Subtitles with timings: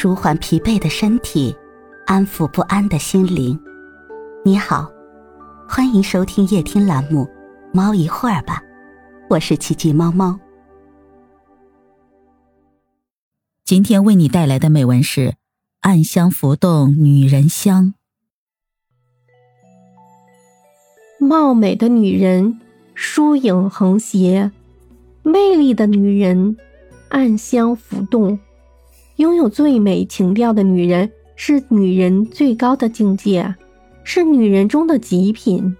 [0.00, 1.52] 舒缓疲惫的身体，
[2.06, 3.58] 安抚不安的心灵。
[4.44, 4.88] 你好，
[5.68, 7.24] 欢迎收听夜听栏目
[7.72, 8.62] 《猫一会儿吧》，
[9.28, 10.38] 我是奇迹猫猫。
[13.64, 15.30] 今天为你带来的美文是
[15.80, 17.92] 《暗香浮动女人香》。
[21.26, 22.60] 貌美的女人，
[22.94, 24.52] 疏影横斜；
[25.24, 26.56] 魅力的女人，
[27.08, 28.38] 暗香浮动。
[29.18, 33.52] 拥有最美情调的女人，是女人最高的境界，
[34.04, 35.76] 是女人中的极品。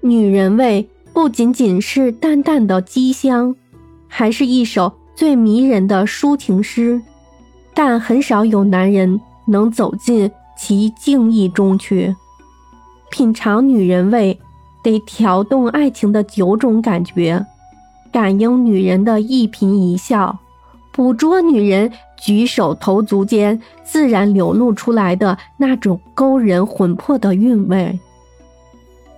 [0.00, 3.54] 女人味不仅仅是淡淡的姬香，
[4.08, 7.00] 还是一首最迷人的抒情诗。
[7.72, 10.28] 但很少有男人能走进
[10.58, 12.16] 其静意中去，
[13.12, 14.36] 品尝女人味，
[14.82, 17.46] 得调动爱情的九种感觉，
[18.10, 20.36] 感应女人的一颦一笑。
[20.92, 27.98] 捕捉女人举手投足间自然流露出来的那种勾人魂魄的韵味，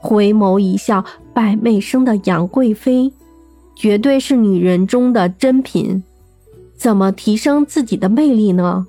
[0.00, 3.12] 回眸一笑百媚生的杨贵妃，
[3.74, 6.02] 绝对是女人中的珍品。
[6.76, 8.86] 怎么提升自己的魅力呢？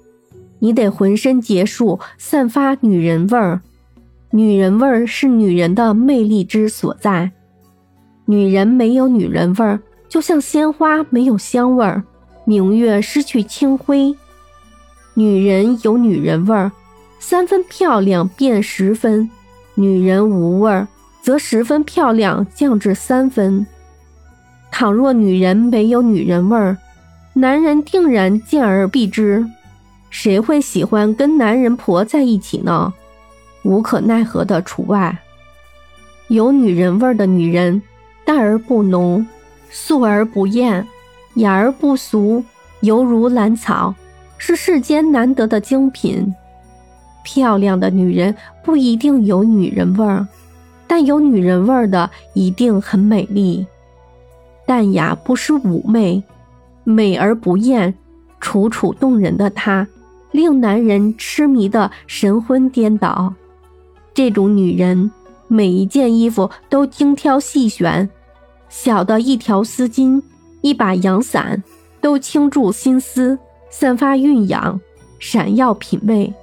[0.60, 3.62] 你得浑身解数，散发女人味儿。
[4.32, 7.32] 女人味儿是女人的魅力之所在。
[8.26, 12.04] 女人没有女人味儿，就像鲜花没有香味儿。
[12.50, 14.16] 明月失去清辉，
[15.16, 16.72] 女人有女人味儿，
[17.20, 19.30] 三分漂亮变十分；
[19.76, 20.88] 女人无味儿，
[21.22, 23.68] 则十分漂亮降至三分。
[24.72, 26.78] 倘若女人没有女人味儿，
[27.34, 29.46] 男人定然见而避之。
[30.10, 32.94] 谁会喜欢跟男人婆在一起呢？
[33.64, 35.18] 无可奈何的除外。
[36.30, 37.82] 有女人味儿的女人，
[38.24, 39.28] 淡而不浓，
[39.70, 40.88] 素而不艳。
[41.38, 42.44] 雅而不俗，
[42.82, 43.94] 犹如兰草，
[44.38, 46.34] 是世间难得的精品。
[47.24, 50.28] 漂亮的女人不一定有女人味儿，
[50.88, 53.66] 但有女人味儿的一定很美丽。
[54.66, 56.24] 淡雅不失妩媚，
[56.84, 57.94] 美而不艳，
[58.40, 59.88] 楚楚动人的她，
[60.32, 63.34] 令男人痴迷的神魂颠倒。
[64.14, 65.12] 这种女人，
[65.48, 68.10] 每一件衣服都精挑细选，
[68.70, 70.22] 小的一条丝巾。
[70.62, 71.64] 一把阳伞，
[72.02, 73.38] 都倾注心思，
[73.70, 74.80] 散发蕴养，
[75.20, 76.34] 闪耀品味。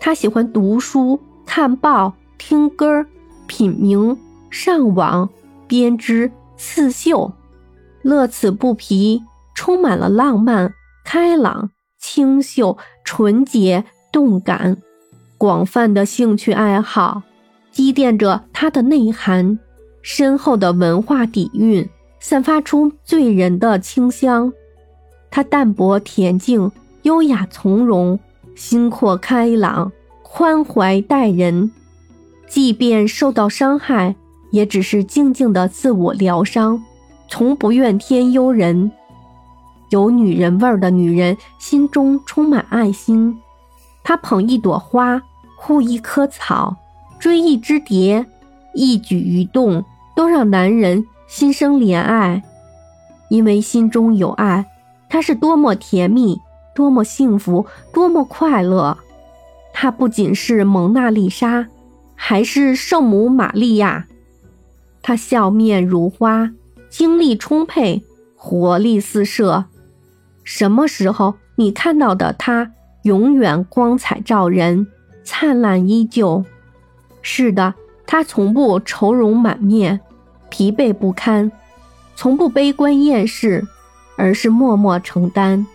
[0.00, 3.04] 他喜欢读书、看报、听歌、
[3.46, 4.16] 品茗、
[4.50, 5.28] 上网、
[5.66, 7.32] 编织、刺绣，
[8.02, 9.22] 乐此不疲，
[9.54, 10.72] 充满了浪漫、
[11.04, 14.76] 开朗、清秀、纯洁、动感。
[15.36, 17.22] 广泛的兴趣爱好，
[17.70, 19.58] 积淀着他的内涵，
[20.02, 21.88] 深厚的文化底蕴。
[22.20, 24.52] 散发出醉人的清香，
[25.30, 26.70] 他淡泊恬静，
[27.02, 28.18] 优雅从容，
[28.54, 29.92] 心阔开朗，
[30.22, 31.70] 宽怀待人。
[32.48, 34.16] 即便受到伤害，
[34.50, 36.82] 也只是静静的自我疗伤，
[37.28, 38.90] 从不怨天尤人。
[39.90, 43.38] 有女人味儿的女人，心中充满爱心。
[44.02, 45.22] 她捧一朵花，
[45.56, 46.76] 护一棵草，
[47.18, 48.26] 追一只蝶，
[48.74, 49.84] 一举一动
[50.16, 51.06] 都让男人。
[51.28, 52.42] 心生怜爱，
[53.28, 54.64] 因为心中有爱，
[55.10, 56.40] 他是多么甜蜜，
[56.74, 58.96] 多么幸福，多么快乐。
[59.74, 61.68] 她不仅是蒙娜丽莎，
[62.14, 64.06] 还是圣母玛利亚。
[65.02, 66.50] 她笑面如花，
[66.88, 68.02] 精力充沛，
[68.34, 69.66] 活力四射。
[70.42, 72.72] 什么时候你看到的她，
[73.02, 74.86] 永远光彩照人，
[75.22, 76.42] 灿烂依旧。
[77.20, 77.74] 是的，
[78.06, 80.00] 她从不愁容满面。
[80.50, 81.50] 疲惫不堪，
[82.16, 83.66] 从不悲观厌世，
[84.16, 85.66] 而是默默承担。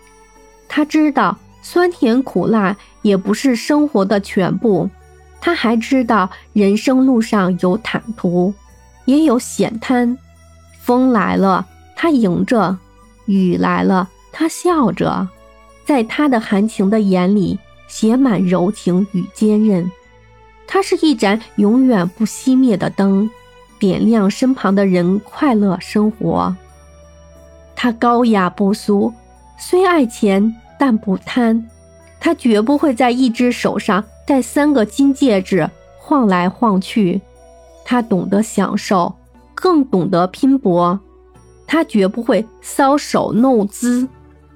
[0.68, 4.90] 他知道酸甜苦辣也不是生活的全部，
[5.40, 8.52] 他还知道人生路上有坦途，
[9.04, 10.16] 也有险滩。
[10.80, 12.76] 风来了，他迎着；
[13.26, 15.28] 雨来了，他笑着。
[15.86, 19.90] 在他的含情的眼里，写满柔情与坚韧。
[20.66, 23.30] 他是一盏永远不熄灭的灯。
[23.84, 26.56] 点亮身旁的人快乐生活。
[27.76, 29.12] 他高雅不俗，
[29.58, 31.68] 虽爱钱但不贪。
[32.18, 37.20] 他绝不会在一只手上戴三个金戒指晃来晃去。
[37.84, 39.14] 他懂得享受，
[39.54, 40.98] 更懂得拼搏。
[41.66, 44.08] 他绝不会搔首弄姿，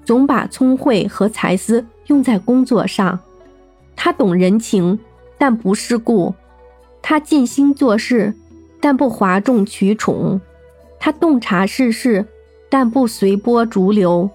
[0.07, 3.21] 总把聪慧和才思用在工作上。
[3.95, 4.99] 他懂人情，
[5.37, 6.35] 但不世故。
[7.03, 8.35] 他尽心做事。
[8.81, 10.41] 但不哗众取宠，
[10.99, 12.27] 他洞察世事，
[12.71, 14.29] 但不随波逐流；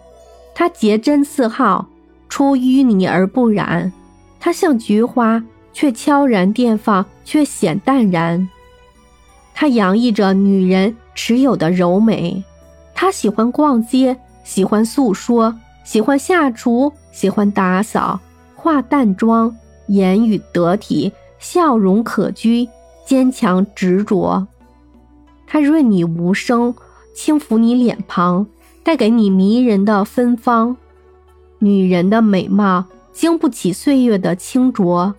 [0.53, 1.87] 他洁真似好，
[2.27, 3.91] 出淤泥而不染。
[4.39, 8.49] 他像菊花，却悄然绽放，却显淡然。
[9.53, 12.43] 他洋溢着女人持有的柔美。
[12.95, 18.19] 她喜欢逛街，喜欢诉说，喜欢下厨，喜欢打扫，
[18.55, 19.55] 化淡妆，
[19.87, 22.69] 言语得体，笑容可掬，
[23.05, 24.47] 坚强执着。
[25.45, 26.73] 它润你无声，
[27.13, 28.47] 轻抚你脸庞，
[28.83, 30.75] 带给你迷人的芬芳。
[31.59, 35.15] 女人的美貌经不起岁月的清浊，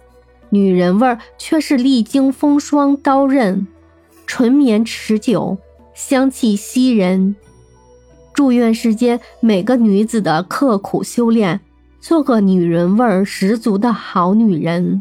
[0.51, 3.67] 女人味儿却是历经风霜刀刃，
[4.27, 5.57] 纯绵持久，
[5.95, 7.37] 香气袭人。
[8.33, 11.61] 祝愿世间每个女子的刻苦修炼，
[12.01, 15.01] 做个女人味儿十足的好女人。